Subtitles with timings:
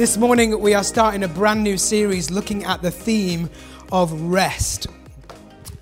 [0.00, 3.50] This morning, we are starting a brand new series looking at the theme
[3.92, 4.86] of rest.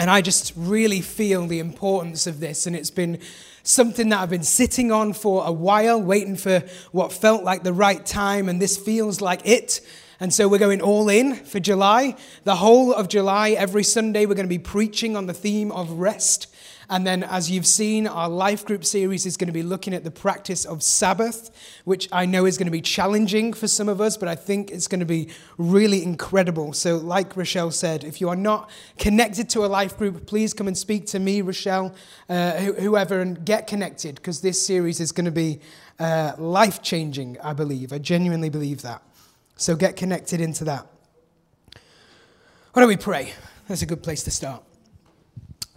[0.01, 2.67] And I just really feel the importance of this.
[2.67, 3.21] And it's been
[3.62, 7.73] something that I've been sitting on for a while, waiting for what felt like the
[7.73, 8.49] right time.
[8.49, 9.81] And this feels like it.
[10.19, 12.17] And so we're going all in for July.
[12.43, 15.93] The whole of July, every Sunday, we're going to be preaching on the theme of
[15.93, 16.48] rest.
[16.91, 20.05] And then, as you've seen, our life group series is going to be looking at
[20.05, 21.50] the practice of Sabbath,
[21.84, 24.70] which I know is going to be challenging for some of us, but I think
[24.70, 26.72] it's going to be really incredible.
[26.72, 30.67] So, like Rochelle said, if you are not connected to a life group, please come
[30.67, 31.95] and speak to me, Rochelle,
[32.30, 35.61] uh, whoever, and get connected because this series is going to be
[35.98, 37.92] uh, life changing, I believe.
[37.92, 39.02] I genuinely believe that.
[39.56, 40.86] So, get connected into that.
[42.73, 43.34] Why don't we pray?
[43.67, 44.62] That's a good place to start.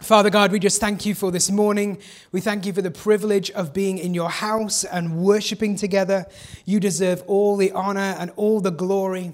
[0.02, 1.96] Father God, we just thank you for this morning.
[2.32, 6.26] We thank you for the privilege of being in your house and worshiping together.
[6.64, 9.32] You deserve all the honor and all the glory.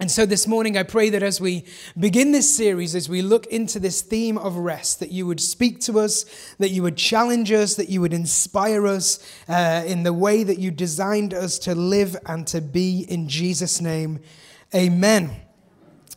[0.00, 1.66] And so this morning, I pray that as we
[1.98, 5.80] begin this series, as we look into this theme of rest, that you would speak
[5.80, 6.24] to us,
[6.58, 10.58] that you would challenge us, that you would inspire us uh, in the way that
[10.58, 13.04] you designed us to live and to be.
[13.10, 14.20] In Jesus' name,
[14.74, 15.36] amen.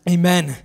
[0.07, 0.55] Amen.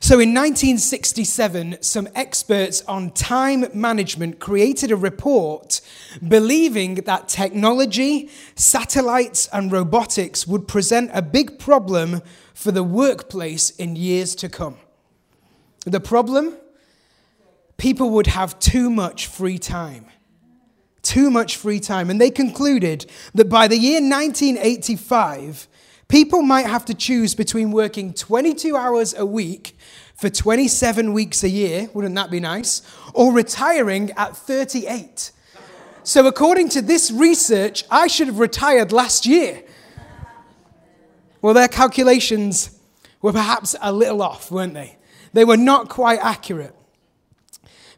[0.00, 5.80] So in 1967, some experts on time management created a report
[6.26, 12.22] believing that technology, satellites, and robotics would present a big problem
[12.54, 14.76] for the workplace in years to come.
[15.84, 16.56] The problem?
[17.76, 20.06] People would have too much free time.
[21.02, 22.10] Too much free time.
[22.10, 25.68] And they concluded that by the year 1985,
[26.08, 29.76] People might have to choose between working 22 hours a week
[30.14, 32.80] for 27 weeks a year, wouldn't that be nice?
[33.12, 35.32] Or retiring at 38.
[36.02, 39.62] So, according to this research, I should have retired last year.
[41.42, 42.78] Well, their calculations
[43.20, 44.96] were perhaps a little off, weren't they?
[45.34, 46.74] They were not quite accurate.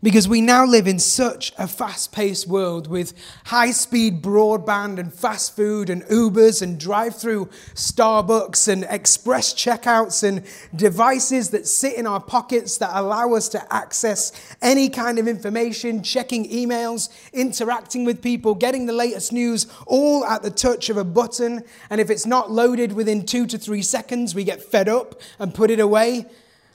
[0.02, 3.12] Because we now live in such a fast paced world with
[3.44, 10.26] high speed broadband and fast food and Ubers and drive through Starbucks and express checkouts
[10.26, 10.42] and
[10.74, 16.02] devices that sit in our pockets that allow us to access any kind of information,
[16.02, 21.04] checking emails, interacting with people, getting the latest news, all at the touch of a
[21.04, 21.62] button.
[21.90, 25.52] And if it's not loaded within two to three seconds, we get fed up and
[25.52, 26.24] put it away.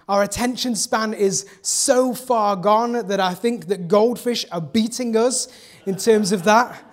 [0.07, 5.47] Our attention span is so far gone that I think that goldfish are beating us
[5.85, 6.83] in terms of that.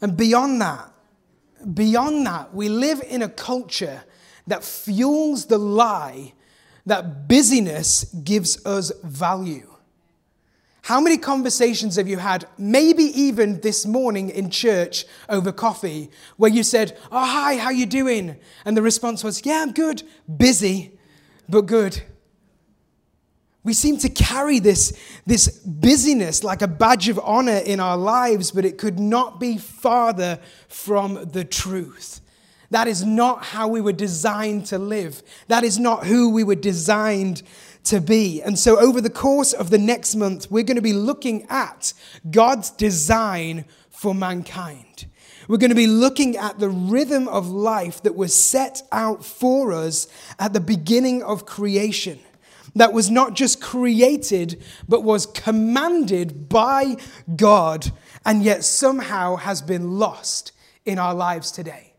[0.00, 0.92] And beyond that,
[1.72, 4.04] beyond that, we live in a culture
[4.46, 6.34] that fuels the lie
[6.86, 9.70] that busyness gives us value.
[10.82, 16.50] How many conversations have you had, maybe even this morning in church over coffee, where
[16.50, 18.36] you said, "Oh hi, how you doing?"
[18.66, 20.02] and the response was, "Yeah, I'm good,
[20.36, 20.93] busy."
[21.48, 22.02] But good.
[23.64, 24.92] We seem to carry this,
[25.24, 29.56] this busyness like a badge of honor in our lives, but it could not be
[29.56, 30.38] farther
[30.68, 32.20] from the truth.
[32.70, 35.22] That is not how we were designed to live.
[35.48, 37.42] That is not who we were designed
[37.84, 38.42] to be.
[38.42, 41.92] And so, over the course of the next month, we're going to be looking at
[42.30, 45.06] God's design for mankind.
[45.46, 49.72] We're going to be looking at the rhythm of life that was set out for
[49.72, 50.06] us
[50.38, 52.18] at the beginning of creation.
[52.76, 56.96] That was not just created, but was commanded by
[57.36, 57.92] God,
[58.24, 60.52] and yet somehow has been lost
[60.84, 61.92] in our lives today.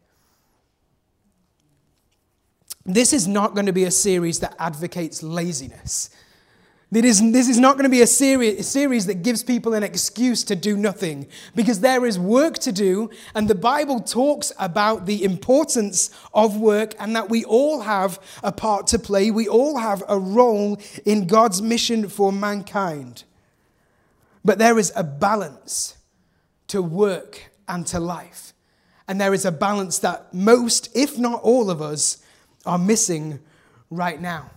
[2.85, 6.09] This is not going to be a series that advocates laziness.
[7.01, 10.77] This is not going to be a series, that gives people an excuse to do
[10.77, 16.57] nothing because there is work to do, and the Bible talks about the importance of
[16.57, 19.31] work and that we all have a part to play.
[19.31, 23.23] We all have a role in God's mission for mankind.
[24.43, 25.97] But there is a balance
[26.67, 28.53] to work and to life.
[29.07, 32.23] And there is a balance that most, if not all of us,
[32.65, 33.39] are missing
[33.89, 34.51] right now.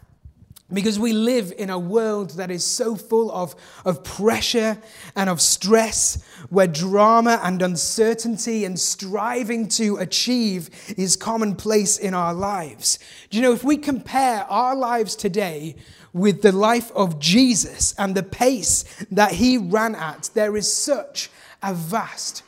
[0.71, 3.55] Because we live in a world that is so full of,
[3.87, 4.77] of pressure
[5.17, 10.69] and of stress, where drama and uncertainty and striving to achieve
[10.99, 12.99] is commonplace in our lives.
[13.31, 15.77] Do you know, if we compare our lives today
[16.13, 21.31] with the life of Jesus and the pace that he ran at, there is such
[21.63, 22.43] a vast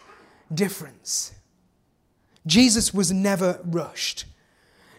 [0.52, 1.32] difference.
[2.46, 4.24] Jesus was never rushed.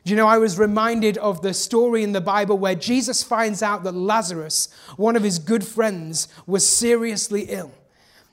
[0.03, 3.61] Do you know, I was reminded of the story in the Bible where Jesus finds
[3.61, 4.67] out that Lazarus,
[4.97, 7.71] one of his good friends, was seriously ill.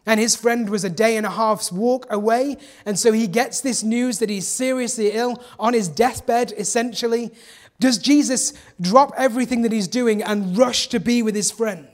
[0.06, 2.56] And his friend was a day and a half's walk away.
[2.86, 7.30] And so he gets this news that he's seriously ill on his deathbed, essentially.
[7.78, 11.88] Does Jesus drop everything that he's doing and rush to be with his friend?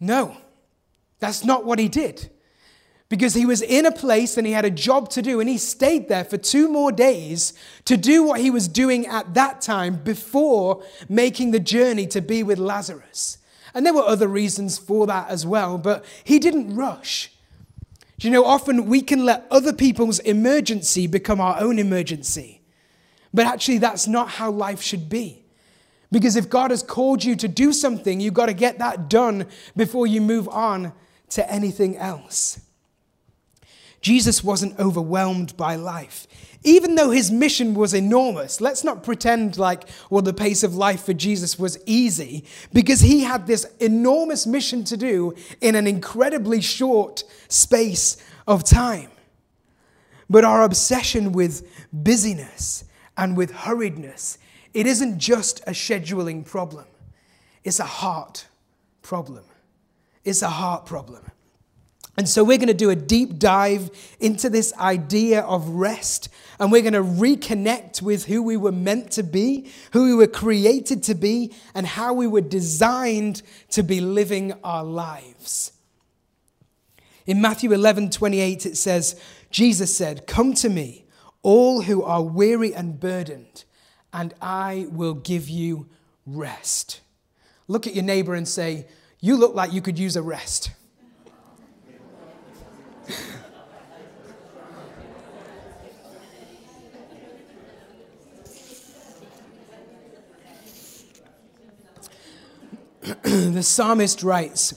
[0.00, 0.36] No,
[1.20, 2.30] that's not what he did
[3.10, 5.58] because he was in a place and he had a job to do, and he
[5.58, 7.52] stayed there for two more days
[7.84, 12.42] to do what he was doing at that time before making the journey to be
[12.42, 13.38] with Lazarus.
[13.74, 17.32] And there were other reasons for that as well, but he didn't rush.
[18.20, 22.60] You know, often we can let other people's emergency become our own emergency.
[23.34, 25.44] But actually, that's not how life should be.
[26.12, 29.46] Because if God has called you to do something, you've got to get that done
[29.76, 30.92] before you move on
[31.30, 32.60] to anything else.
[34.00, 36.26] Jesus wasn't overwhelmed by life.
[36.62, 41.04] Even though his mission was enormous, let's not pretend like, well, the pace of life
[41.04, 46.60] for Jesus was easy, because he had this enormous mission to do in an incredibly
[46.60, 48.16] short space
[48.46, 49.10] of time.
[50.28, 52.84] But our obsession with busyness
[53.16, 54.38] and with hurriedness,
[54.74, 56.86] it isn't just a scheduling problem,
[57.64, 58.46] it's a heart
[59.02, 59.44] problem.
[60.22, 61.29] It's a heart problem.
[62.20, 63.88] And so we're going to do a deep dive
[64.20, 66.28] into this idea of rest.
[66.58, 70.26] And we're going to reconnect with who we were meant to be, who we were
[70.26, 73.40] created to be, and how we were designed
[73.70, 75.72] to be living our lives.
[77.24, 79.18] In Matthew 11 28, it says,
[79.50, 81.06] Jesus said, Come to me,
[81.42, 83.64] all who are weary and burdened,
[84.12, 85.88] and I will give you
[86.26, 87.00] rest.
[87.66, 88.88] Look at your neighbor and say,
[89.20, 90.72] You look like you could use a rest.
[103.22, 104.74] the psalmist writes,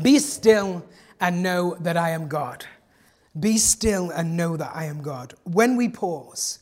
[0.00, 0.84] Be still
[1.20, 2.66] and know that I am God.
[3.38, 5.34] Be still and know that I am God.
[5.44, 6.60] When we pause,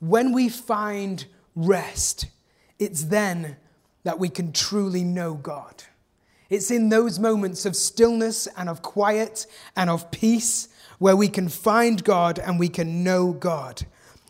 [0.00, 1.26] when we find
[1.56, 2.26] rest,
[2.78, 3.56] it's then
[4.04, 5.82] that we can truly know God.
[6.48, 9.46] It's in those moments of stillness and of quiet
[9.76, 10.68] and of peace
[10.98, 13.86] where we can find God and we can know God.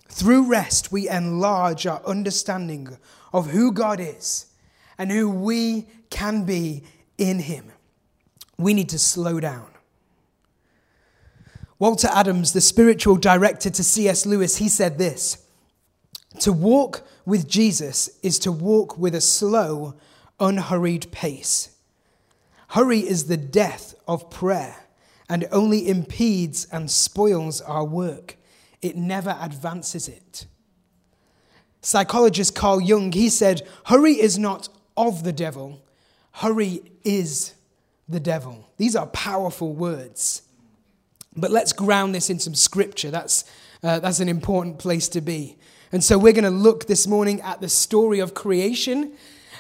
[0.09, 2.99] Through rest, we enlarge our understanding
[3.33, 4.47] of who God is
[4.97, 6.83] and who we can be
[7.19, 7.71] in Him.
[8.57, 9.69] We need to slow down.
[11.79, 14.27] Walter Adams, the spiritual director to C.S.
[14.27, 15.47] Lewis, he said this
[16.41, 19.95] To walk with Jesus is to walk with a slow,
[20.41, 21.78] unhurried pace.
[22.69, 24.77] Hurry is the death of prayer
[25.29, 28.37] and only impedes and spoils our work.
[28.81, 30.47] It never advances it.
[31.81, 35.83] Psychologist Carl Jung, he said, hurry is not of the devil,
[36.33, 37.55] hurry is
[38.09, 38.69] the devil.
[38.77, 40.43] These are powerful words.
[41.37, 43.11] But let's ground this in some scripture.
[43.11, 43.45] That's,
[43.83, 45.57] uh, that's an important place to be.
[45.93, 49.13] And so we're going to look this morning at the story of creation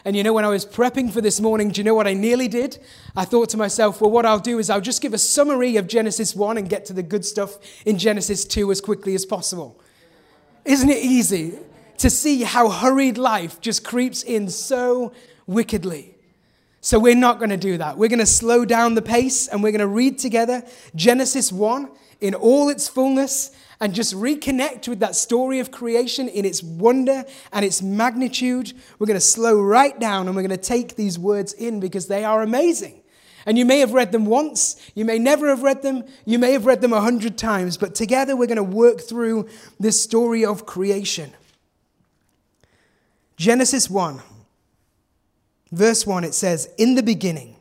[0.08, 2.14] and you know, when I was prepping for this morning, do you know what I
[2.14, 2.78] nearly did?
[3.14, 5.86] I thought to myself, well, what I'll do is I'll just give a summary of
[5.86, 9.78] Genesis 1 and get to the good stuff in Genesis 2 as quickly as possible.
[10.64, 11.58] Isn't it easy
[11.98, 15.12] to see how hurried life just creeps in so
[15.46, 16.14] wickedly?
[16.80, 17.98] So we're not going to do that.
[17.98, 20.62] We're going to slow down the pace and we're going to read together
[20.94, 21.86] Genesis 1
[22.22, 23.50] in all its fullness
[23.80, 28.72] and just reconnect with that story of creation in its wonder and its magnitude.
[28.98, 32.08] We're going to slow right down and we're going to take these words in because
[32.08, 33.02] they are amazing.
[33.46, 36.52] And you may have read them once, you may never have read them, you may
[36.52, 39.48] have read them a hundred times, but together we're going to work through
[39.80, 41.32] this story of creation.
[43.36, 44.20] Genesis 1,
[45.70, 47.56] verse 1, it says, In the beginning,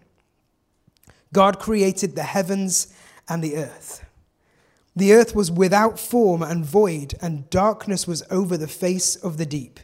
[1.31, 2.93] God created the heavens
[3.29, 4.06] and the earth.
[4.97, 9.45] The earth was without form and void, and darkness was over the face of the
[9.45, 9.79] deep.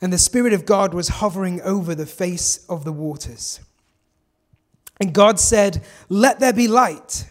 [0.00, 3.60] And the Spirit of God was hovering over the face of the waters.
[4.98, 7.30] And God said, Let there be light.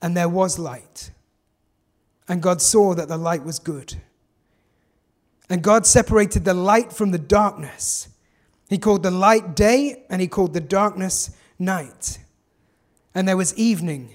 [0.00, 1.10] And there was light.
[2.26, 3.96] And God saw that the light was good.
[5.50, 8.08] And God separated the light from the darkness.
[8.70, 12.20] He called the light day, and he called the darkness night.
[13.14, 14.14] And there was evening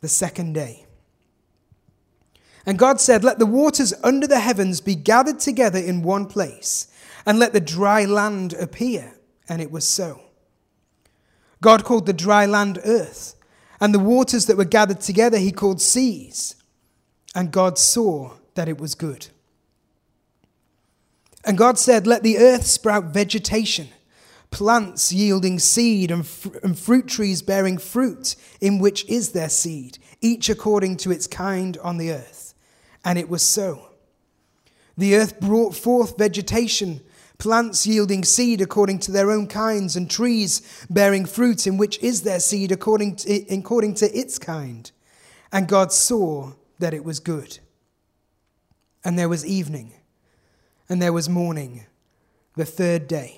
[0.00, 0.86] the second day.
[2.66, 6.88] And God said, Let the waters under the heavens be gathered together in one place,
[7.24, 9.14] and let the dry land appear.
[9.48, 10.20] And it was so.
[11.60, 13.34] God called the dry land earth,
[13.80, 16.56] and the waters that were gathered together he called seas.
[17.34, 19.28] And God saw that it was good.
[21.44, 23.88] And God said, Let the earth sprout vegetation
[24.50, 29.98] plants yielding seed and, fr- and fruit trees bearing fruit, in which is their seed,
[30.20, 32.54] each according to its kind on the earth.
[33.04, 33.90] And it was so.
[34.96, 37.00] The earth brought forth vegetation,
[37.38, 42.22] plants yielding seed according to their own kinds, and trees bearing fruit, in which is
[42.22, 44.90] their seed according to, according to its kind.
[45.52, 47.58] And God saw that it was good.
[49.04, 49.92] And there was evening,
[50.88, 51.86] and there was morning,
[52.56, 53.37] the third day.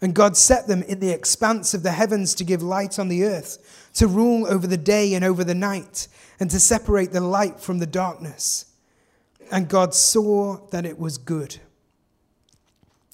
[0.00, 3.24] And God set them in the expanse of the heavens to give light on the
[3.24, 6.06] earth, to rule over the day and over the night,
[6.38, 8.66] and to separate the light from the darkness.
[9.50, 11.56] And God saw that it was good.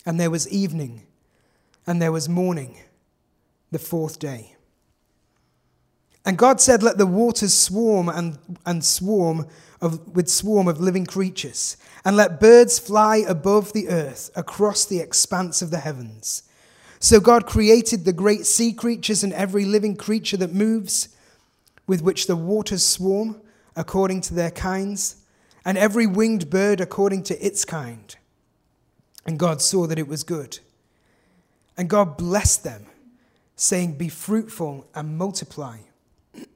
[0.05, 1.07] And there was evening,
[1.87, 2.77] and there was morning,
[3.71, 4.55] the fourth day.
[6.27, 9.47] And God said, Let the waters swarm and, and swarm
[9.81, 15.01] of, with swarm of living creatures, and let birds fly above the earth across the
[15.01, 16.43] expanse of the heavens.
[17.05, 21.11] So God created the great sea creatures and every living creature that moves,
[21.87, 23.43] with which the waters swarm
[23.77, 25.17] according to their kinds,
[25.67, 28.17] and every winged bird according to its kind.
[29.27, 30.61] And God saw that it was good.
[31.77, 32.87] And God blessed them,
[33.55, 35.81] saying, Be fruitful and multiply.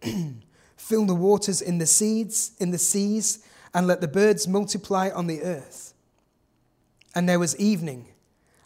[0.78, 5.26] Fill the waters in the seeds, in the seas, and let the birds multiply on
[5.26, 5.93] the earth.
[7.14, 8.07] And there was evening,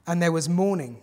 [0.06, 1.02] and there was morning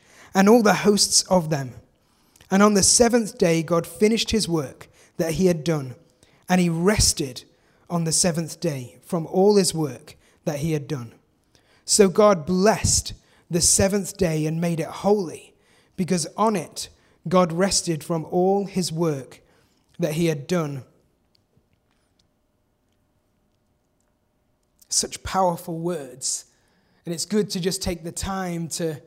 [0.33, 1.73] and all the hosts of them.
[2.49, 5.95] And on the seventh day, God finished his work that he had done,
[6.49, 7.43] and he rested
[7.89, 11.13] on the seventh day from all his work that he had done.
[11.85, 13.13] So God blessed
[13.49, 15.53] the seventh day and made it holy,
[15.95, 16.89] because on it
[17.27, 19.41] God rested from all his work
[19.99, 20.83] that he had done.
[24.89, 26.45] Such powerful words.
[27.05, 29.01] And it's good to just take the time to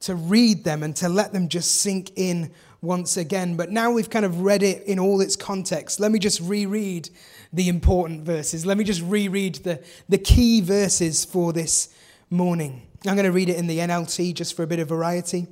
[0.00, 2.50] to read them and to let them just sink in
[2.80, 3.56] once again.
[3.56, 5.98] But now we've kind of read it in all its context.
[5.98, 7.10] Let me just reread
[7.52, 8.64] the important verses.
[8.64, 11.94] Let me just reread the, the key verses for this
[12.30, 12.82] morning.
[13.06, 15.46] I'm going to read it in the NLT just for a bit of variety.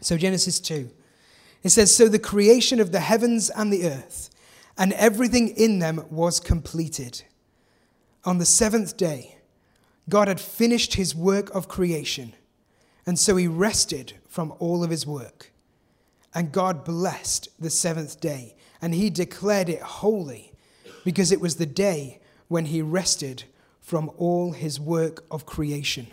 [0.00, 0.90] So, Genesis 2.
[1.62, 4.30] It says, So the creation of the heavens and the earth
[4.78, 7.22] and everything in them was completed.
[8.24, 9.38] On the seventh day,
[10.08, 12.34] God had finished his work of creation,
[13.06, 15.52] and so he rested from all of his work.
[16.34, 20.52] And God blessed the seventh day, and he declared it holy,
[21.04, 23.44] because it was the day when he rested
[23.80, 26.08] from all his work of creation.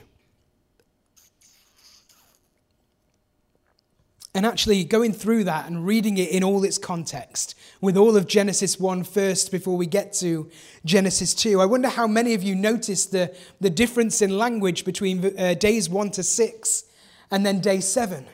[4.36, 8.28] And actually, going through that and reading it in all its context, with all of
[8.28, 10.50] Genesis 1 first before we get to
[10.84, 15.38] Genesis 2, I wonder how many of you noticed the, the difference in language between
[15.38, 16.84] uh, days 1 to 6
[17.30, 18.26] and then day 7.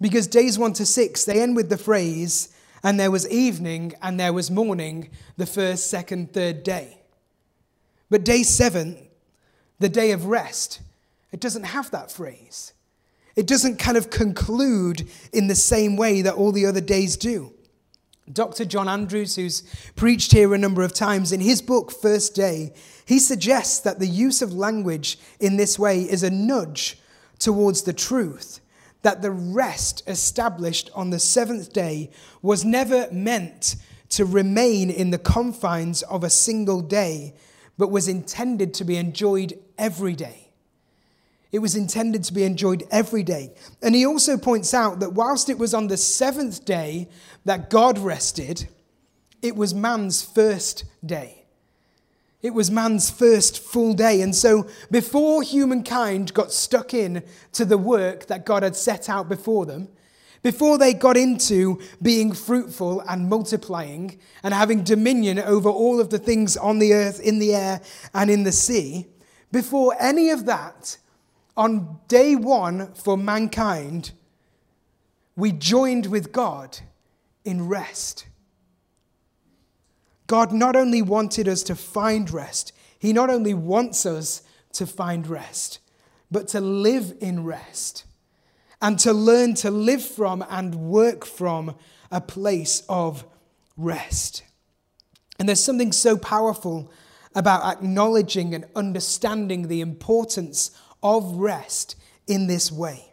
[0.00, 4.18] Because days 1 to 6, they end with the phrase, and there was evening and
[4.18, 6.98] there was morning the first, second, third day.
[8.08, 8.96] But day 7,
[9.80, 10.80] the day of rest,
[11.32, 12.72] it doesn't have that phrase.
[13.40, 17.54] It doesn't kind of conclude in the same way that all the other days do.
[18.30, 18.66] Dr.
[18.66, 19.62] John Andrews, who's
[19.96, 22.74] preached here a number of times, in his book, First Day,
[23.06, 26.98] he suggests that the use of language in this way is a nudge
[27.38, 28.60] towards the truth
[29.00, 32.10] that the rest established on the seventh day
[32.42, 33.76] was never meant
[34.10, 37.32] to remain in the confines of a single day,
[37.78, 40.49] but was intended to be enjoyed every day.
[41.52, 43.52] It was intended to be enjoyed every day.
[43.82, 47.08] And he also points out that whilst it was on the seventh day
[47.44, 48.68] that God rested,
[49.42, 51.44] it was man's first day.
[52.42, 54.22] It was man's first full day.
[54.22, 59.28] And so before humankind got stuck in to the work that God had set out
[59.28, 59.88] before them,
[60.42, 66.18] before they got into being fruitful and multiplying and having dominion over all of the
[66.18, 67.82] things on the earth, in the air,
[68.14, 69.06] and in the sea,
[69.52, 70.96] before any of that,
[71.56, 74.12] on day one for mankind,
[75.36, 76.78] we joined with God
[77.44, 78.26] in rest.
[80.26, 84.42] God not only wanted us to find rest, He not only wants us
[84.74, 85.80] to find rest,
[86.30, 88.04] but to live in rest
[88.80, 91.74] and to learn to live from and work from
[92.10, 93.24] a place of
[93.76, 94.42] rest.
[95.38, 96.90] And there's something so powerful
[97.34, 100.70] about acknowledging and understanding the importance
[101.02, 103.06] of rest in this way.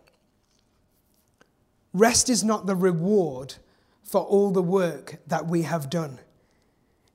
[1.93, 3.55] Rest is not the reward
[4.03, 6.19] for all the work that we have done,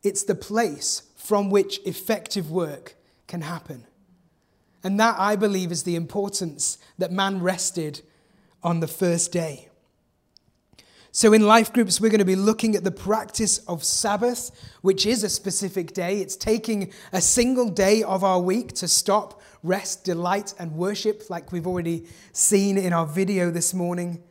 [0.02, 3.86] it's the place from which effective work can happen.
[4.84, 8.02] And that, I believe, is the importance that man rested
[8.62, 9.68] on the first day.
[11.12, 15.04] So, in life groups, we're going to be looking at the practice of Sabbath, which
[15.04, 16.20] is a specific day.
[16.20, 21.52] It's taking a single day of our week to stop, rest, delight, and worship, like
[21.52, 24.22] we've already seen in our video this morning.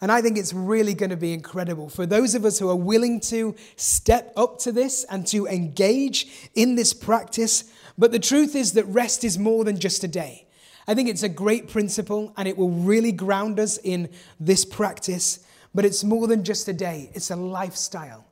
[0.00, 2.76] And I think it's really going to be incredible for those of us who are
[2.76, 7.72] willing to step up to this and to engage in this practice.
[7.96, 10.46] But the truth is that rest is more than just a day.
[10.88, 14.08] I think it's a great principle and it will really ground us in
[14.40, 15.46] this practice.
[15.72, 18.26] But it's more than just a day, it's a lifestyle.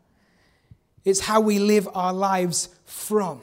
[1.04, 3.40] It's how we live our lives from.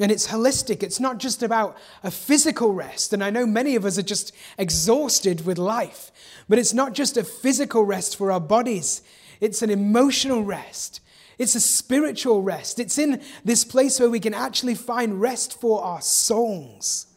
[0.00, 0.82] And it's holistic.
[0.82, 3.12] It's not just about a physical rest.
[3.12, 6.10] And I know many of us are just exhausted with life.
[6.48, 9.02] But it's not just a physical rest for our bodies,
[9.40, 11.00] it's an emotional rest.
[11.36, 12.78] It's a spiritual rest.
[12.78, 17.08] It's in this place where we can actually find rest for our souls.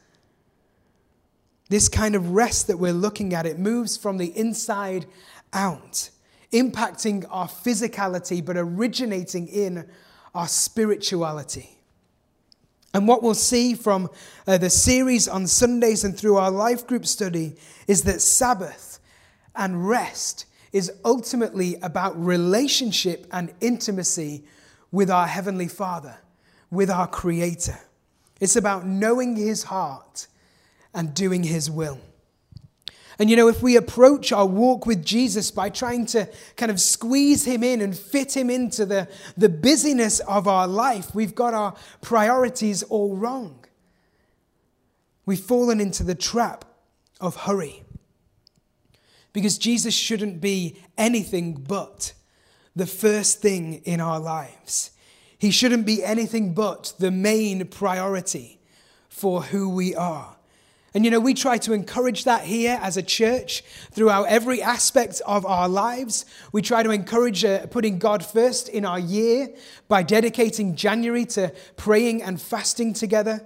[1.69, 5.05] This kind of rest that we're looking at, it moves from the inside
[5.53, 6.09] out,
[6.51, 9.87] impacting our physicality, but originating in
[10.33, 11.76] our spirituality.
[12.93, 14.09] And what we'll see from
[14.47, 17.55] uh, the series on Sundays and through our life group study
[17.87, 18.99] is that Sabbath
[19.55, 24.43] and rest is ultimately about relationship and intimacy
[24.91, 26.17] with our Heavenly Father,
[26.71, 27.77] with our Creator.
[28.39, 30.27] It's about knowing His heart
[30.93, 31.99] and doing His will.
[33.19, 36.79] And you know, if we approach our walk with Jesus by trying to kind of
[36.79, 41.53] squeeze him in and fit him into the, the busyness of our life, we've got
[41.53, 43.65] our priorities all wrong.
[45.25, 46.65] We've fallen into the trap
[47.19, 47.83] of hurry.
[49.33, 52.13] Because Jesus shouldn't be anything but
[52.75, 54.91] the first thing in our lives.
[55.39, 58.59] He shouldn't be anything but the main priority
[59.09, 60.36] for who we are.
[60.93, 65.21] And you know, we try to encourage that here as a church throughout every aspect
[65.25, 66.25] of our lives.
[66.51, 69.49] We try to encourage uh, putting God first in our year
[69.87, 73.45] by dedicating January to praying and fasting together.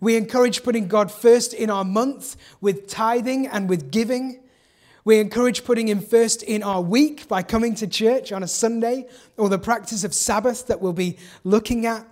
[0.00, 4.40] We encourage putting God first in our month with tithing and with giving.
[5.04, 9.06] We encourage putting Him first in our week by coming to church on a Sunday
[9.36, 12.06] or the practice of Sabbath that we'll be looking at.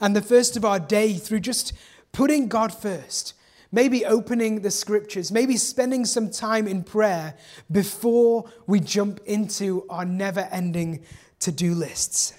[0.00, 1.72] And the first of our day through just
[2.12, 3.34] putting God first
[3.74, 7.34] maybe opening the scriptures, maybe spending some time in prayer
[7.70, 11.04] before we jump into our never ending
[11.40, 12.34] to do lists.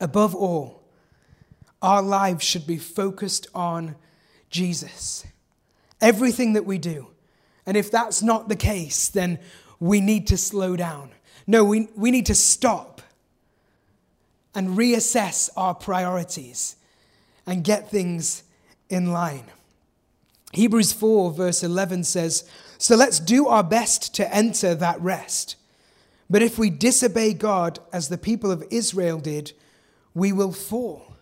[0.00, 0.82] Above all,
[1.82, 3.94] our lives should be focused on
[4.48, 5.26] Jesus.
[6.00, 7.08] Everything that we do.
[7.66, 9.38] And if that's not the case, then
[9.78, 11.10] we need to slow down.
[11.46, 13.02] No, we, we need to stop
[14.54, 16.76] and reassess our priorities
[17.46, 18.44] and get things
[18.88, 19.44] in line.
[20.52, 25.56] Hebrews 4, verse 11 says, So let's do our best to enter that rest.
[26.28, 29.52] But if we disobey God as the people of Israel did,
[30.14, 31.16] we will fall.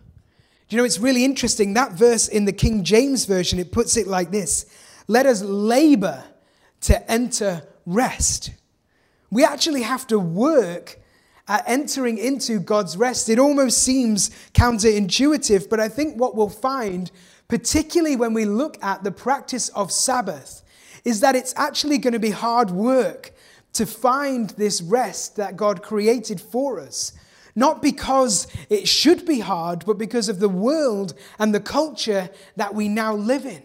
[0.69, 1.75] Do you know, it's really interesting.
[1.75, 4.67] That verse in the King James Version, it puts it like this
[5.07, 6.25] Let us labor
[6.83, 8.51] to enter rest.
[9.31, 10.99] We actually have to work
[11.49, 13.29] at entering into God's rest.
[13.31, 17.11] It almost seems counterintuitive, but I think what we'll find
[17.49, 20.63] particularly when we look at the practice of Sabbath,
[21.05, 23.33] is that it's actually going to be hard work
[23.73, 27.13] to find this rest that God created for us.
[27.55, 32.75] Not because it should be hard, but because of the world and the culture that
[32.75, 33.63] we now live in.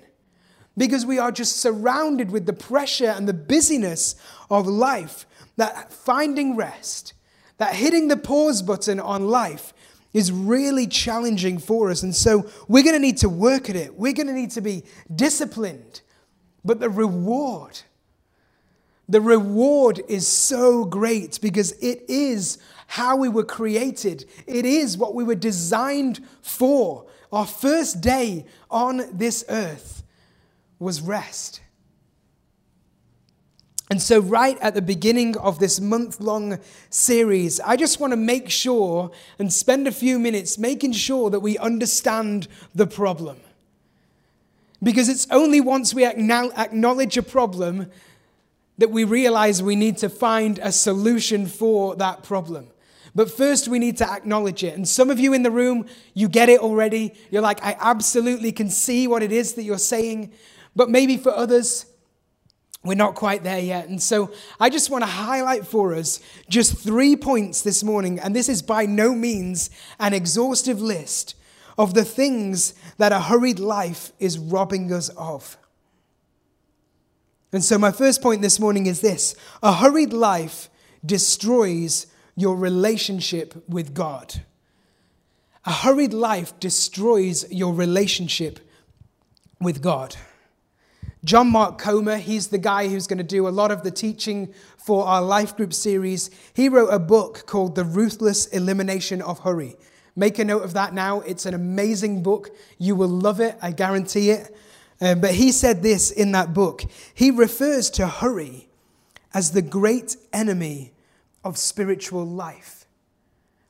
[0.78, 4.16] Because we are just surrounded with the pressure and the busyness
[4.50, 7.14] of life, that finding rest,
[7.58, 9.73] that hitting the pause button on life
[10.14, 12.04] is really challenging for us.
[12.04, 13.96] And so we're going to need to work at it.
[13.96, 16.02] We're going to need to be disciplined.
[16.64, 17.82] But the reward,
[19.10, 25.16] the reward is so great because it is how we were created, it is what
[25.16, 27.08] we were designed for.
[27.32, 30.04] Our first day on this earth
[30.78, 31.63] was rest.
[33.94, 36.58] And so, right at the beginning of this month long
[36.90, 41.42] series, I just want to make sure and spend a few minutes making sure that
[41.42, 43.38] we understand the problem.
[44.82, 47.92] Because it's only once we acknowledge a problem
[48.80, 52.70] that we realize we need to find a solution for that problem.
[53.14, 54.76] But first, we need to acknowledge it.
[54.76, 57.14] And some of you in the room, you get it already.
[57.30, 60.34] You're like, I absolutely can see what it is that you're saying.
[60.76, 61.86] But maybe for others,
[62.84, 63.88] we're not quite there yet.
[63.88, 66.20] And so I just want to highlight for us
[66.50, 68.20] just three points this morning.
[68.20, 69.70] And this is by no means
[70.00, 71.36] an exhaustive list
[71.78, 75.58] of the things that a hurried life is robbing us of.
[77.54, 80.70] And so my first point this morning is this a hurried life
[81.06, 84.42] destroys your relationship with God.
[85.66, 88.60] A hurried life destroys your relationship
[89.62, 90.18] with God.
[91.26, 94.54] John Mark Comer, he's the guy who's going to do a lot of the teaching
[94.78, 96.30] for our life group series.
[96.54, 99.78] He wrote a book called The Ruthless Elimination of Hurry.
[100.18, 101.22] Make a note of that now.
[101.22, 102.50] It's an amazing book.
[102.78, 104.54] You will love it, I guarantee it.
[105.00, 106.84] Um, but he said this in that book.
[107.14, 108.68] He refers to hurry
[109.34, 110.92] as the great enemy
[111.44, 112.86] of spiritual life.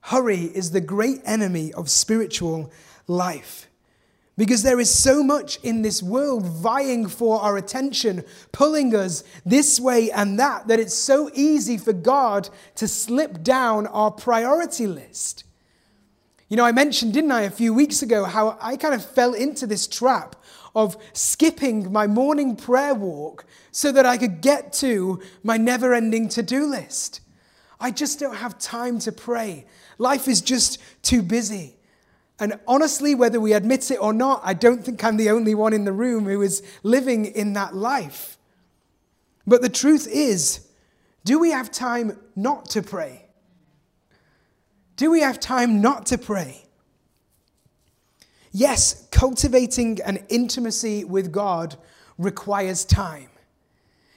[0.02, 2.72] Hurry is the great enemy of spiritual
[3.08, 3.68] life.
[4.36, 9.80] Because there is so much in this world vying for our attention, pulling us this
[9.80, 15.44] way and that, that it's so easy for God to slip down our priority list.
[16.50, 19.34] You know, I mentioned, didn't I, a few weeks ago, how I kind of fell
[19.34, 20.36] into this trap
[20.76, 26.28] of skipping my morning prayer walk so that I could get to my never ending
[26.30, 27.22] to do list.
[27.80, 29.66] I just don't have time to pray.
[29.98, 31.76] Life is just too busy.
[32.40, 35.74] And honestly, whether we admit it or not, I don't think I'm the only one
[35.74, 38.38] in the room who is living in that life.
[39.46, 40.68] But the truth is,
[41.26, 43.26] do we have time not to pray?
[44.96, 46.66] Do we have time not to pray?
[48.52, 51.76] Yes, cultivating an intimacy with God
[52.18, 53.30] requires time.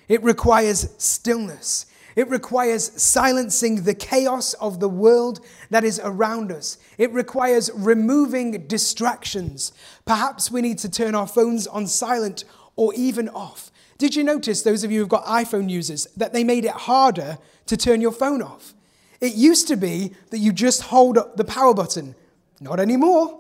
[0.09, 1.87] It requires stillness.
[2.17, 6.79] It requires silencing the chaos of the world that is around us.
[6.97, 9.73] It requires removing distractions.
[10.07, 13.71] Perhaps we need to turn our phones on silent or even off.
[13.99, 17.39] Did you notice, those of you who've got iPhone users, that they made it harder
[17.67, 18.75] to turn your phone off?
[19.21, 22.15] It used to be that you just hold up the power button.
[22.61, 23.39] Not anymore.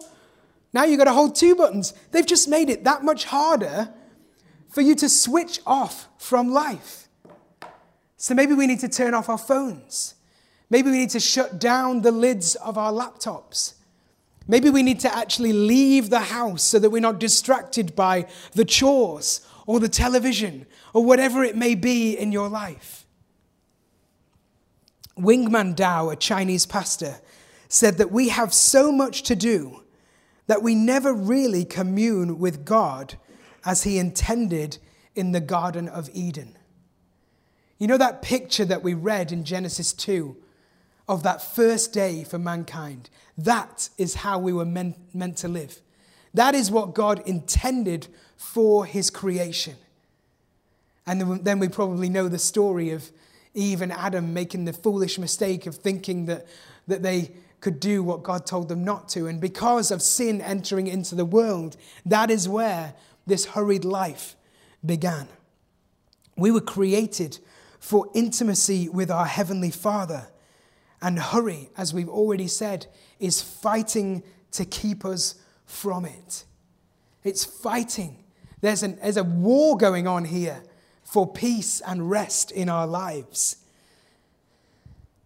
[0.74, 1.94] Now you've got to hold two buttons.
[2.10, 3.88] They've just made it that much harder
[4.68, 7.05] for you to switch off from life.
[8.16, 10.14] So maybe we need to turn off our phones.
[10.70, 13.74] Maybe we need to shut down the lids of our laptops.
[14.48, 18.64] Maybe we need to actually leave the house so that we're not distracted by the
[18.64, 23.04] chores or the television or whatever it may be in your life.
[25.16, 27.16] Wang Mingdao, a Chinese pastor,
[27.68, 29.82] said that we have so much to do
[30.46, 33.14] that we never really commune with God
[33.64, 34.78] as He intended
[35.14, 36.55] in the Garden of Eden.
[37.78, 40.36] You know that picture that we read in Genesis 2
[41.08, 43.10] of that first day for mankind?
[43.36, 45.80] That is how we were meant, meant to live.
[46.32, 49.76] That is what God intended for His creation.
[51.06, 53.10] And then we probably know the story of
[53.54, 56.46] Eve and Adam making the foolish mistake of thinking that,
[56.86, 59.26] that they could do what God told them not to.
[59.26, 62.94] And because of sin entering into the world, that is where
[63.26, 64.36] this hurried life
[64.84, 65.28] began.
[66.36, 67.38] We were created
[67.78, 70.28] for intimacy with our Heavenly Father.
[71.02, 72.86] And hurry, as we've already said,
[73.20, 75.34] is fighting to keep us
[75.64, 76.44] from it.
[77.22, 78.24] It's fighting.
[78.60, 80.62] There's, an, there's a war going on here
[81.02, 83.56] for peace and rest in our lives.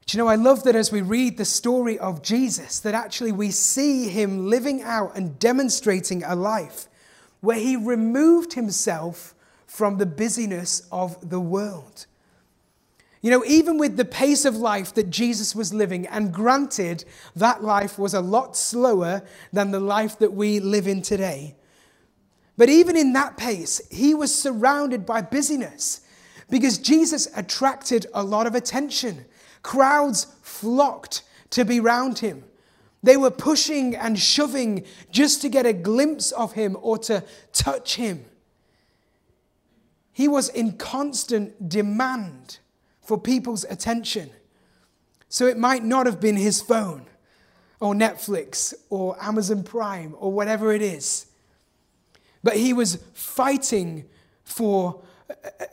[0.07, 3.31] Do you know, I love that as we read the story of Jesus, that actually
[3.31, 6.89] we see him living out and demonstrating a life
[7.41, 9.35] where he removed himself
[9.67, 12.07] from the busyness of the world.
[13.23, 17.05] You know, even with the pace of life that Jesus was living, and granted,
[17.37, 21.55] that life was a lot slower than the life that we live in today.
[22.57, 26.01] But even in that pace, he was surrounded by busyness
[26.49, 29.27] because Jesus attracted a lot of attention.
[29.63, 32.45] Crowds flocked to be around him.
[33.03, 37.97] They were pushing and shoving just to get a glimpse of him or to touch
[37.97, 38.25] him.
[40.13, 42.59] He was in constant demand
[43.11, 44.31] for people's attention.
[45.29, 47.07] So it might not have been his phone
[47.81, 51.27] or Netflix or Amazon Prime or whatever it is.
[52.45, 54.05] But he was fighting
[54.45, 55.03] for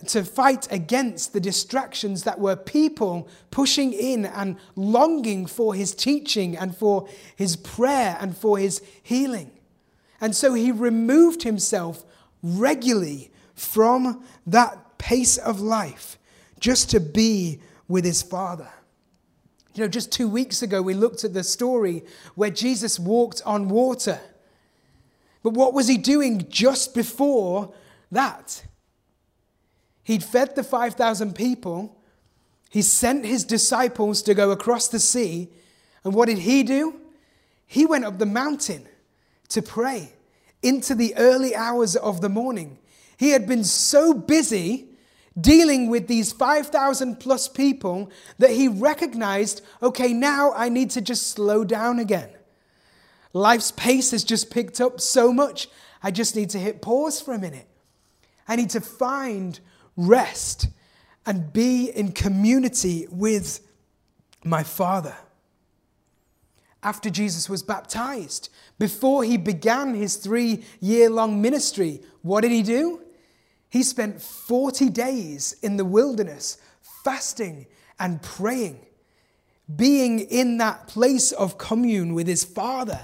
[0.08, 6.58] to fight against the distractions that were people pushing in and longing for his teaching
[6.58, 9.52] and for his prayer and for his healing.
[10.20, 12.04] And so he removed himself
[12.42, 16.18] regularly from that pace of life
[16.60, 18.70] just to be with his Father.
[19.74, 22.04] You know, just two weeks ago, we looked at the story
[22.36, 24.20] where Jesus walked on water.
[25.44, 27.74] But what was he doing just before
[28.12, 28.64] that?
[30.04, 32.02] He'd fed the 5,000 people.
[32.70, 35.50] He sent his disciples to go across the sea.
[36.04, 37.00] And what did he do?
[37.66, 38.88] He went up the mountain
[39.50, 40.14] to pray
[40.64, 42.80] into the early hours of the morning.
[43.18, 44.87] He had been so busy
[45.40, 51.28] dealing with these 5,000 plus people that he recognized okay, now I need to just
[51.28, 52.30] slow down again.
[53.34, 55.70] Life's pace has just picked up so much.
[56.02, 57.68] I just need to hit pause for a minute.
[58.48, 59.60] I need to find
[59.96, 60.68] rest
[61.26, 63.60] and be in community with
[64.44, 65.16] my Father.
[66.82, 72.64] After Jesus was baptized, before he began his three year long ministry, what did he
[72.64, 73.02] do?
[73.70, 76.58] He spent 40 days in the wilderness
[77.04, 77.68] fasting
[78.00, 78.86] and praying,
[79.76, 83.02] being in that place of commune with his Father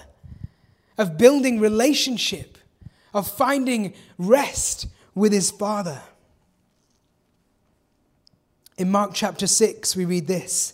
[0.97, 2.57] of building relationship,
[3.13, 6.01] of finding rest with his Father.
[8.77, 10.73] In Mark chapter 6, we read this.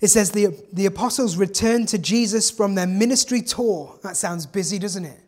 [0.00, 3.98] It says, the, the apostles returned to Jesus from their ministry tour.
[4.02, 5.20] That sounds busy, doesn't it?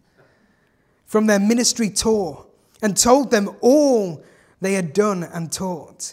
[1.06, 2.44] From their ministry tour
[2.84, 4.22] and told them all
[4.60, 6.12] they had done and taught.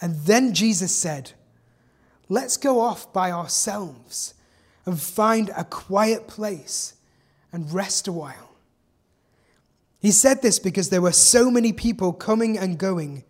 [0.00, 1.30] And then Jesus said,
[2.28, 4.34] Let's go off by ourselves
[4.84, 6.94] and find a quiet place
[7.52, 8.56] and rest a while.
[10.00, 13.22] He said this because there were so many people coming and going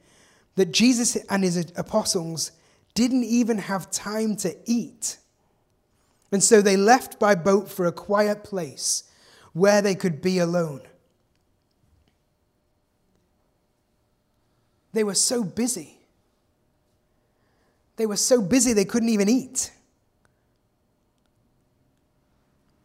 [0.55, 2.53] that Jesus and his apostles
[2.95, 5.19] didn't even have time to eat.
[6.33, 9.05] And so they left by boat for a quiet place
[9.53, 10.81] where they could be alone.
[14.93, 15.99] They were so busy.
[17.97, 19.73] They were so busy they couldn't even eat.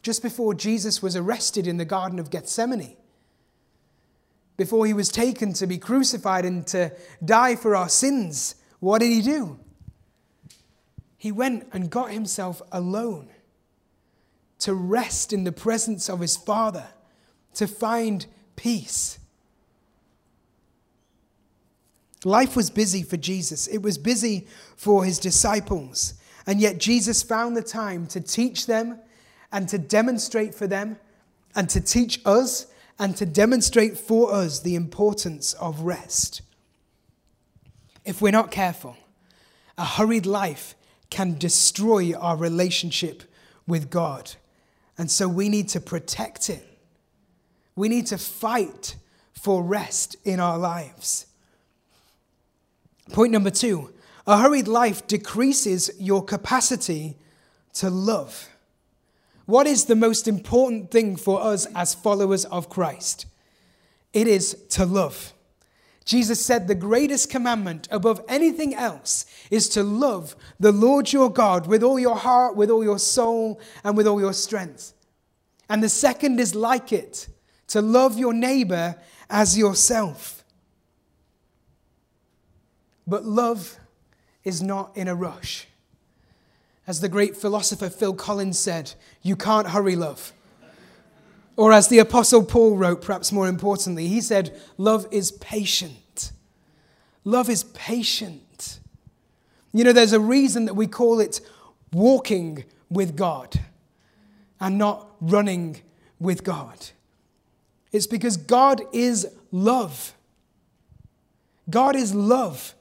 [0.04, 2.98] just before Jesus was arrested in the Garden of Gethsemane,
[4.58, 6.92] before he was taken to be crucified and to
[7.24, 9.58] die for our sins, what did he do?
[11.18, 13.30] He went and got himself alone
[14.60, 16.88] to rest in the presence of his Father,
[17.56, 19.20] to find peace.
[22.26, 26.16] Life was busy for Jesus, it was busy for his disciples.
[26.46, 29.00] And yet, Jesus found the time to teach them
[29.52, 30.98] and to demonstrate for them
[31.56, 32.68] and to teach us
[33.00, 36.42] and to demonstrate for us the importance of rest.
[38.06, 38.98] If we're not careful,
[39.78, 40.76] a hurried life
[41.10, 43.24] can destroy our relationship
[43.68, 44.32] with God.
[44.98, 46.68] And so we need to protect it.
[47.76, 48.96] We need to fight
[49.32, 51.26] for rest in our lives.
[53.12, 53.94] Point number two
[54.26, 57.18] a hurried life decreases your capacity
[57.74, 58.50] to love.
[59.46, 63.26] What is the most important thing for us as followers of Christ?
[64.14, 65.34] It is to love.
[66.06, 71.68] Jesus said the greatest commandment above anything else is to love the Lord your God
[71.68, 74.94] with all your heart, with all your soul, and with all your strength.
[75.70, 77.28] And the second is like it
[77.68, 78.96] to love your neighbor
[79.30, 80.43] as yourself.
[83.06, 83.80] But love
[84.44, 85.68] is not in a rush.
[86.86, 90.34] As the great philosopher Phil Collins said, you can't hurry love.
[91.56, 96.32] Or as the Apostle Paul wrote, perhaps more importantly, he said, Love is patient.
[97.24, 98.80] Love is patient.
[99.72, 101.42] You know, there's a reason that we call it
[101.92, 103.60] walking with God
[104.60, 105.82] and not running
[106.20, 106.88] with God.
[107.92, 110.16] It's because God is love.
[111.70, 112.74] God is love.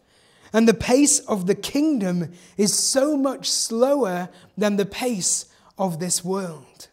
[0.53, 5.47] And the pace of the kingdom is so much slower than the pace
[5.79, 6.89] of this world.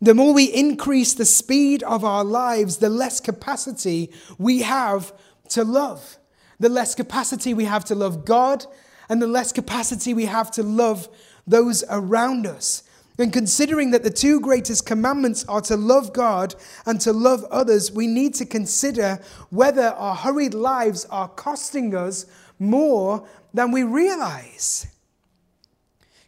[0.00, 5.12] The more we increase the speed of our lives, the less capacity we have
[5.50, 6.18] to love.
[6.58, 8.66] The less capacity we have to love God,
[9.08, 11.08] and the less capacity we have to love
[11.46, 12.82] those around us.
[13.18, 16.54] And considering that the two greatest commandments are to love God
[16.86, 19.20] and to love others, we need to consider
[19.50, 22.26] whether our hurried lives are costing us
[22.58, 24.86] more than we realize.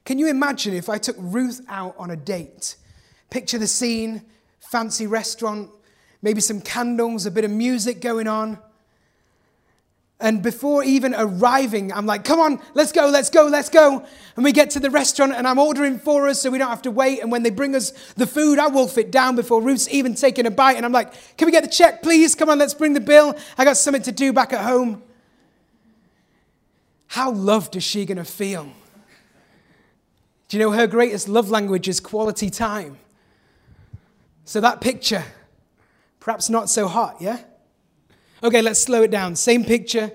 [0.05, 2.77] Can you imagine if I took Ruth out on a date?
[3.31, 4.23] Picture the scene
[4.75, 5.71] fancy restaurant,
[6.21, 8.59] maybe some candles, a bit of music going on.
[10.25, 14.07] And before even arriving, I'm like, come on, let's go, let's go, let's go.
[14.37, 16.81] And we get to the restaurant and I'm ordering for us so we don't have
[16.83, 17.21] to wait.
[17.21, 20.47] And when they bring us the food, I wolf it down before Ruth's even taken
[20.47, 20.79] a bite.
[20.79, 22.35] And I'm like, can we get the check, please?
[22.35, 23.37] Come on, let's bring the bill.
[23.59, 25.03] I got something to do back at home.
[27.09, 28.73] How loved is she going to feel?
[30.49, 32.97] Do you know her greatest love language is quality time?
[34.47, 35.25] So that picture,
[36.19, 37.41] perhaps not so hot, yeah?
[38.45, 39.37] Okay, let's slow it down.
[39.37, 40.13] Same picture,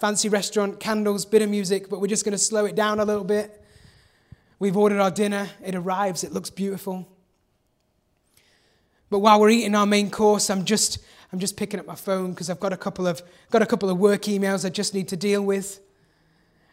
[0.00, 3.04] fancy restaurant, candles, bit of music, but we're just going to slow it down a
[3.04, 3.62] little bit.
[4.58, 7.06] We've ordered our dinner, it arrives, it looks beautiful.
[9.10, 12.30] But while we're eating our main course, I'm just I'm just picking up my phone
[12.30, 15.08] because I've got a couple of got a couple of work emails I just need
[15.08, 15.78] to deal with.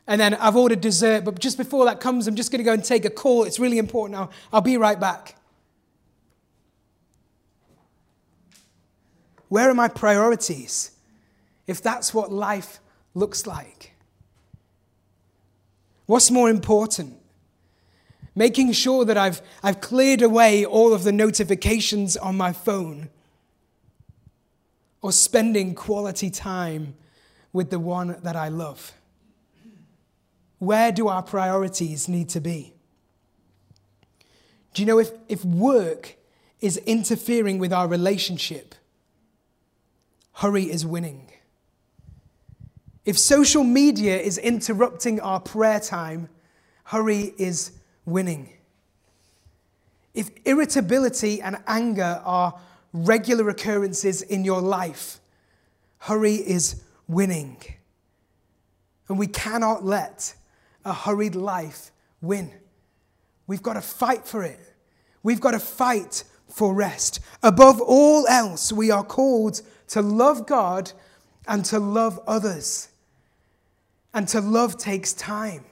[0.08, 2.72] And then I've ordered dessert, but just before that comes, I'm just going to go
[2.72, 3.44] and take a call.
[3.44, 4.18] It's really important.
[4.18, 5.36] I'll, I'll be right back.
[9.50, 10.92] Where are my priorities?
[11.68, 12.80] If that's what life
[13.14, 13.94] looks like.
[16.06, 17.18] What's more important?
[18.36, 23.10] Making sure that I've, I've cleared away all of the notifications on my phone,
[25.02, 26.96] or spending quality time
[27.52, 28.94] with the one that I love.
[30.60, 32.74] Where do our priorities need to be?
[34.74, 36.16] Do you know if, if work
[36.64, 38.74] is interfering with our relationship,
[40.36, 41.30] hurry is winning.
[43.06, 46.30] If social media is interrupting our prayer time,
[46.86, 47.72] hurry is
[48.06, 48.50] winning.
[50.14, 52.60] If irritability and anger are
[52.94, 55.20] regular occurrences in your life,
[55.98, 57.58] hurry is winning.
[59.10, 60.36] And we cannot let
[60.86, 61.92] a hurried life
[62.22, 62.52] win.
[63.48, 64.60] We've got to fight for it.
[65.24, 67.20] We've got to fight for rest.
[67.42, 70.92] Above all else, we are called to love God
[71.48, 72.90] and to love others.
[74.14, 75.66] And to love takes time.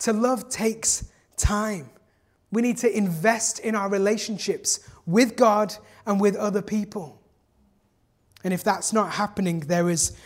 [0.00, 1.88] To love takes time.
[2.50, 5.74] We need to invest in our relationships with God
[6.06, 7.20] and with other people.
[8.44, 10.16] And if that's not happening, there is,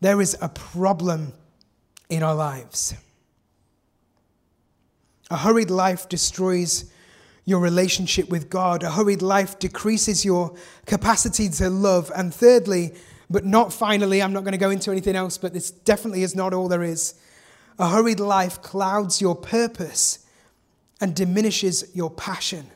[0.00, 1.34] there is a problem
[2.08, 2.94] in our lives.
[5.30, 6.90] A hurried life destroys
[7.44, 8.82] your relationship with God.
[8.82, 10.54] A hurried life decreases your
[10.86, 12.10] capacity to love.
[12.16, 12.94] And thirdly,
[13.28, 16.34] but not finally, I'm not going to go into anything else, but this definitely is
[16.34, 17.14] not all there is.
[17.78, 20.26] A hurried life clouds your purpose
[21.00, 22.70] and diminishes your passion.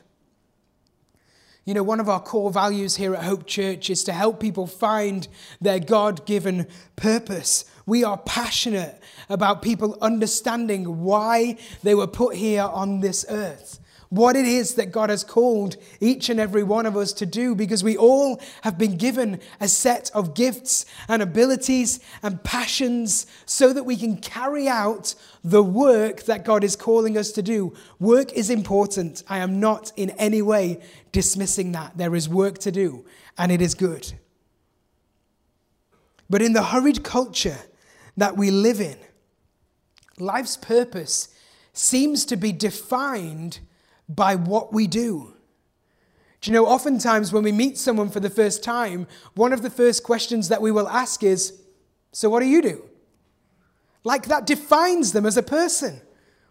[1.65, 4.67] You know, one of our core values here at Hope Church is to help people
[4.67, 5.27] find
[5.59, 7.65] their God given purpose.
[7.85, 13.80] We are passionate about people understanding why they were put here on this earth
[14.11, 17.55] what it is that God has called each and every one of us to do
[17.55, 23.71] because we all have been given a set of gifts and abilities and passions so
[23.71, 27.73] that we can carry out the work that God is calling us to do.
[28.01, 29.23] Work is important.
[29.29, 30.81] I am not in any way
[31.13, 31.97] dismissing that.
[31.97, 33.05] There is work to do,
[33.37, 34.11] and it is good.
[36.29, 37.59] But in the hurried culture
[38.17, 38.97] that we live in,
[40.19, 41.29] life's purpose
[41.71, 43.61] seems to be defined
[44.15, 45.33] by what we do.
[46.41, 49.69] Do you know, oftentimes when we meet someone for the first time, one of the
[49.69, 51.61] first questions that we will ask is,
[52.11, 52.83] So what do you do?
[54.03, 56.01] Like that defines them as a person.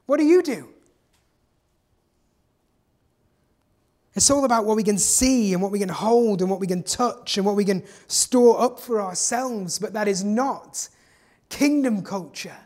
[0.07, 0.69] What do you do?
[4.15, 6.67] It's all about what we can see and what we can hold and what we
[6.67, 10.89] can touch and what we can store up for ourselves, but that is not
[11.49, 12.57] kingdom culture.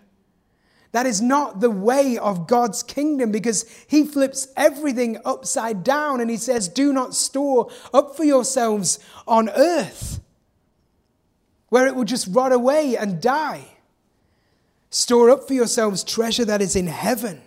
[0.94, 6.30] That is not the way of God's kingdom because He flips everything upside down and
[6.30, 10.20] He says, Do not store up for yourselves on earth
[11.68, 13.66] where it will just rot away and die.
[14.90, 17.42] Store up for yourselves treasure that is in heaven.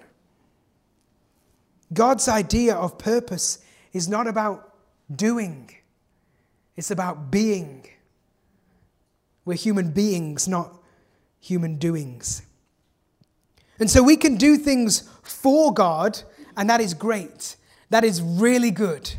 [1.94, 3.60] God's idea of purpose
[3.94, 4.74] is not about
[5.10, 5.72] doing,
[6.76, 7.88] it's about being.
[9.46, 10.84] We're human beings, not
[11.40, 12.42] human doings.
[13.80, 16.22] And so we can do things for God,
[16.56, 17.56] and that is great.
[17.90, 19.12] That is really good.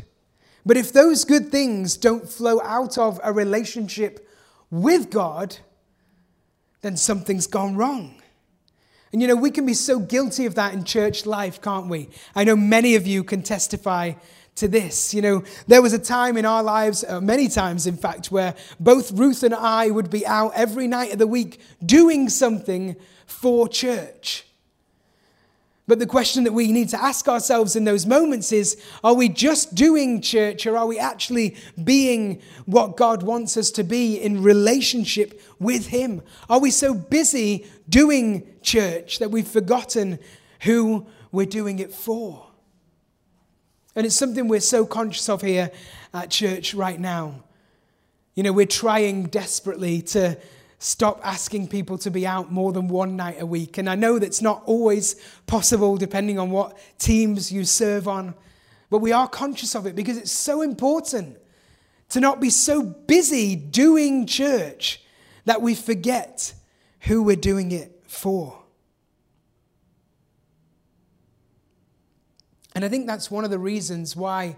[0.65, 4.27] But if those good things don't flow out of a relationship
[4.69, 5.57] with God,
[6.81, 8.21] then something's gone wrong.
[9.11, 12.09] And you know, we can be so guilty of that in church life, can't we?
[12.35, 14.13] I know many of you can testify
[14.55, 15.13] to this.
[15.13, 18.53] You know, there was a time in our lives, uh, many times in fact, where
[18.79, 22.95] both Ruth and I would be out every night of the week doing something
[23.25, 24.45] for church.
[25.89, 29.27] But the question that we need to ask ourselves in those moments is are we
[29.27, 34.43] just doing church or are we actually being what God wants us to be in
[34.43, 36.21] relationship with Him?
[36.47, 40.19] Are we so busy doing church that we've forgotten
[40.61, 42.45] who we're doing it for?
[43.95, 45.71] And it's something we're so conscious of here
[46.13, 47.43] at church right now.
[48.35, 50.37] You know, we're trying desperately to
[50.79, 53.77] stop asking people to be out more than one night a week.
[53.77, 55.15] And I know that's not always
[55.45, 58.33] possible depending on what teams you serve on,
[58.89, 61.37] but we are conscious of it because it's so important
[62.09, 65.03] to not be so busy doing church
[65.45, 66.53] that we forget
[67.01, 68.57] who we're doing it for.
[72.73, 74.55] And I think that's one of the reasons why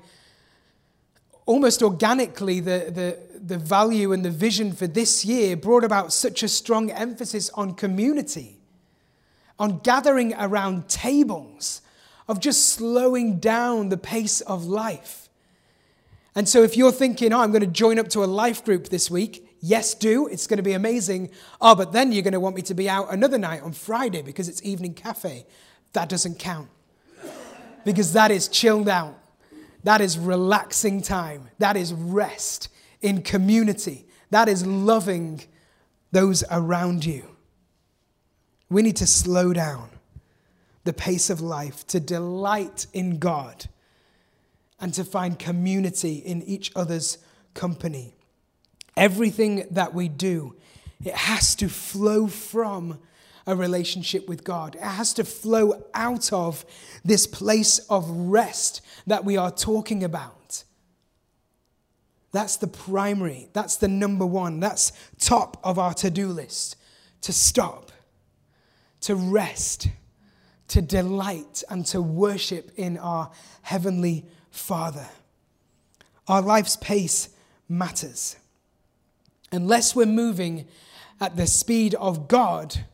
[1.48, 6.44] almost organically the, the, the value and the vision for this year brought about such
[6.44, 8.60] a strong emphasis on community,
[9.58, 11.82] on gathering around tables,
[12.28, 15.30] of just slowing down the pace of life.
[16.36, 18.88] And so, if you're thinking, oh, I'm going to join up to a life group
[18.88, 20.28] this week, yes, do.
[20.28, 21.32] It's going to be amazing.
[21.60, 24.22] Oh, but then you're going to want me to be out another night on Friday
[24.22, 25.46] because it's evening cafe.
[25.94, 26.70] That doesn't count
[27.84, 29.18] because that is chilled out.
[29.84, 31.50] That is relaxing time.
[31.58, 32.70] That is rest
[33.02, 34.06] in community.
[34.30, 35.42] That is loving
[36.12, 37.26] those around you.
[38.70, 39.90] We need to slow down
[40.84, 43.68] the pace of life to delight in God
[44.80, 47.18] and to find community in each other's
[47.54, 48.16] company.
[48.98, 50.56] Everything that we do,
[51.04, 53.00] it has to flow from
[53.46, 54.76] a relationship with God.
[54.76, 56.66] It has to flow out of
[57.04, 60.64] this place of rest that we are talking about.
[62.32, 66.78] That's the primary, that's the number one, that's top of our to do list.
[67.22, 67.92] To stop,
[69.02, 69.90] to rest,
[70.70, 73.30] to delight, and to worship in our
[73.62, 75.06] Heavenly Father.
[76.28, 77.30] Our life's pace
[77.68, 78.38] matters.
[79.52, 80.68] Unless we're moving
[81.20, 82.86] at the speed of God,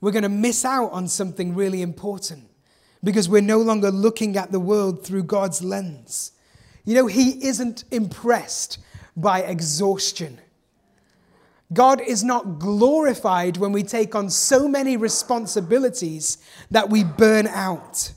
[0.00, 2.50] we're going to miss out on something really important
[3.04, 6.32] because we're no longer looking at the world through God's lens.
[6.86, 8.78] You know, He isn't impressed
[9.14, 10.40] by exhaustion.
[11.72, 16.38] God is not glorified when we take on so many responsibilities
[16.70, 18.12] that we burn out.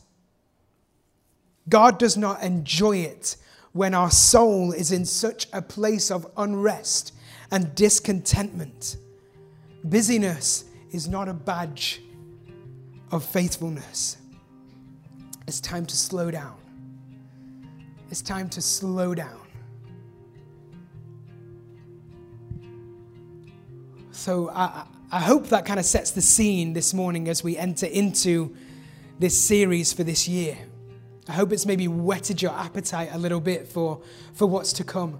[1.67, 3.37] God does not enjoy it
[3.73, 7.13] when our soul is in such a place of unrest
[7.51, 8.97] and discontentment.
[9.83, 12.01] Busyness is not a badge
[13.11, 14.17] of faithfulness.
[15.47, 16.58] It's time to slow down
[18.09, 19.39] it's time to slow down.
[24.11, 27.85] So I, I hope that kind of sets the scene this morning as we enter
[27.85, 28.55] into
[29.19, 30.57] this series for this year.
[31.27, 34.01] I hope it's maybe whetted your appetite a little bit for,
[34.33, 35.19] for what's to come.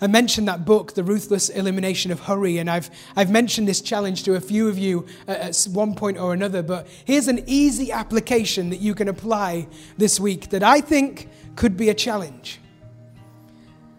[0.00, 4.22] I mentioned that book, The Ruthless Elimination of Hurry, and I've, I've mentioned this challenge
[4.24, 7.92] to a few of you at, at one point or another, but here's an easy
[7.92, 9.68] application that you can apply
[9.98, 12.60] this week that I think could be a challenge.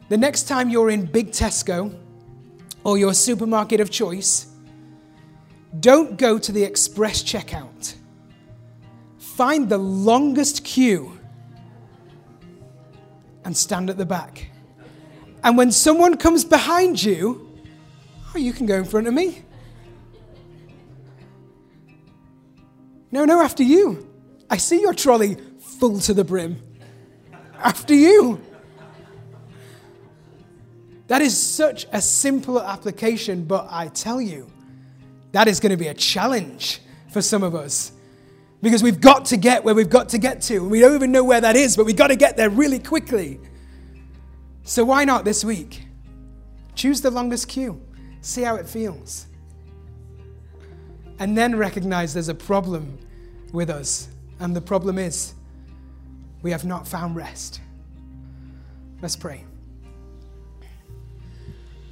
[0.09, 1.95] The next time you're in Big Tesco
[2.83, 4.47] or your supermarket of choice,
[5.79, 7.95] don't go to the express checkout.
[9.17, 11.17] Find the longest queue
[13.45, 14.49] and stand at the back.
[15.43, 17.57] And when someone comes behind you,
[18.35, 19.43] oh, you can go in front of me.
[23.11, 24.07] No, no, after you.
[24.49, 26.61] I see your trolley full to the brim.
[27.63, 28.41] After you.
[31.07, 34.49] That is such a simple application, but I tell you,
[35.33, 36.81] that is going to be a challenge
[37.11, 37.91] for some of us.
[38.61, 40.57] Because we've got to get where we've got to get to.
[40.57, 42.79] And we don't even know where that is, but we've got to get there really
[42.79, 43.39] quickly.
[44.63, 45.85] So why not this week?
[46.75, 47.81] Choose the longest queue,
[48.21, 49.27] see how it feels.
[51.19, 52.97] And then recognize there's a problem
[53.51, 54.07] with us.
[54.39, 55.33] And the problem is
[56.41, 57.61] we have not found rest.
[59.01, 59.45] Let's pray.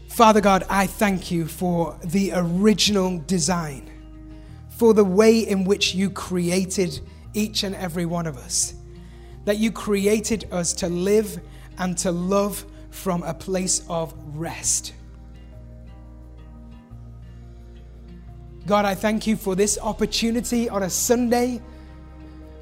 [0.07, 3.89] Father God, I thank you for the original design,
[4.69, 6.99] for the way in which you created
[7.33, 8.73] each and every one of us.
[9.45, 11.39] That you created us to live
[11.77, 14.93] and to love from a place of rest.
[18.65, 21.61] God, I thank you for this opportunity on a Sunday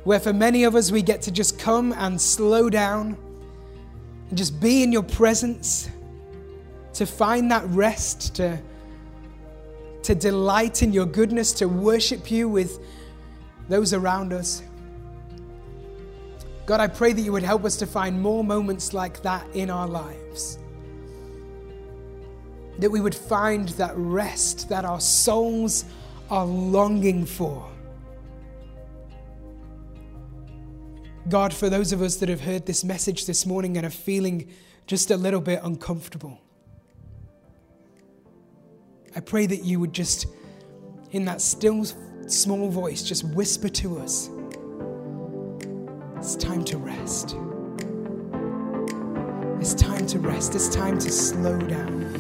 [0.08, 3.18] where for many of us we get to just come and slow down
[4.30, 5.90] and just be in your presence,
[6.94, 8.58] to find that rest, to,
[10.04, 12.80] to delight in your goodness, to worship you with
[13.68, 14.64] those around us.
[16.66, 19.70] God, I pray that you would help us to find more moments like that in
[19.70, 20.58] our lives.
[22.80, 25.84] That we would find that rest that our souls
[26.30, 27.70] are longing for.
[31.30, 34.50] God, for those of us that have heard this message this morning and are feeling
[34.86, 36.40] just a little bit uncomfortable,
[39.16, 40.28] I pray that you would just,
[41.12, 41.86] in that still
[42.28, 44.30] small voice, just whisper to us
[46.18, 47.38] it's time to rest.
[49.62, 50.56] It's time to rest.
[50.56, 52.20] It's time to slow down.